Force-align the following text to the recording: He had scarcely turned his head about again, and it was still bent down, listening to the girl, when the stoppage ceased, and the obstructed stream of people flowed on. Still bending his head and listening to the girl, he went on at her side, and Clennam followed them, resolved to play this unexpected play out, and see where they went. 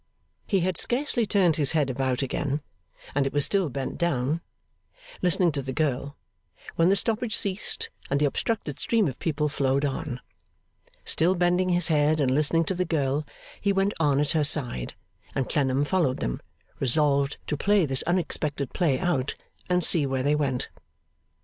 He 0.47 0.61
had 0.61 0.79
scarcely 0.79 1.27
turned 1.27 1.57
his 1.57 1.73
head 1.73 1.87
about 1.91 2.23
again, 2.23 2.63
and 3.13 3.27
it 3.27 3.33
was 3.33 3.45
still 3.45 3.69
bent 3.69 3.99
down, 3.99 4.41
listening 5.21 5.51
to 5.51 5.61
the 5.61 5.71
girl, 5.73 6.17
when 6.75 6.89
the 6.89 6.95
stoppage 6.95 7.35
ceased, 7.37 7.91
and 8.09 8.19
the 8.19 8.25
obstructed 8.25 8.79
stream 8.79 9.07
of 9.07 9.19
people 9.19 9.47
flowed 9.47 9.85
on. 9.85 10.19
Still 11.05 11.35
bending 11.35 11.69
his 11.69 11.89
head 11.89 12.19
and 12.19 12.31
listening 12.31 12.65
to 12.65 12.73
the 12.73 12.83
girl, 12.83 13.27
he 13.61 13.71
went 13.71 13.93
on 13.99 14.19
at 14.19 14.31
her 14.31 14.43
side, 14.43 14.95
and 15.35 15.47
Clennam 15.47 15.85
followed 15.85 16.17
them, 16.19 16.41
resolved 16.79 17.37
to 17.45 17.55
play 17.55 17.85
this 17.85 18.01
unexpected 18.07 18.73
play 18.73 18.99
out, 18.99 19.35
and 19.69 19.83
see 19.83 20.07
where 20.07 20.23
they 20.23 20.33
went. 20.33 20.69